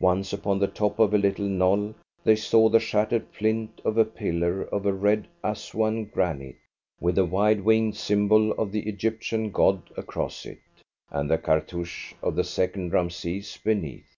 Once, 0.00 0.32
upon 0.32 0.58
the 0.58 0.66
top 0.66 0.98
of 0.98 1.12
a 1.12 1.18
little 1.18 1.44
knoll, 1.44 1.94
they 2.24 2.34
saw 2.34 2.70
the 2.70 2.80
shattered 2.80 3.30
plinth 3.30 3.78
of 3.84 3.98
a 3.98 4.06
pillar 4.06 4.62
of 4.62 4.86
red 4.86 5.28
Assouan 5.44 6.06
granite, 6.10 6.56
with 6.98 7.16
the 7.16 7.26
wide 7.26 7.60
winged 7.60 7.94
symbol 7.98 8.52
of 8.52 8.72
the 8.72 8.88
Egyptian 8.88 9.50
god 9.50 9.82
across 9.98 10.46
it, 10.46 10.60
and 11.10 11.30
the 11.30 11.36
cartouche 11.36 12.14
of 12.22 12.36
the 12.36 12.42
second 12.44 12.94
Rameses 12.94 13.58
beneath. 13.62 14.16